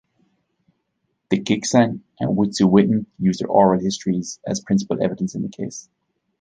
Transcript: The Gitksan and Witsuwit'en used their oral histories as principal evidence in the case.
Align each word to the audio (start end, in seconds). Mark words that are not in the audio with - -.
The 1.29 1.39
Gitksan 1.39 2.01
and 2.19 2.35
Witsuwit'en 2.35 3.05
used 3.19 3.39
their 3.41 3.47
oral 3.51 3.79
histories 3.79 4.39
as 4.47 4.59
principal 4.59 4.97
evidence 4.99 5.35
in 5.35 5.43
the 5.43 5.49
case. 5.49 5.89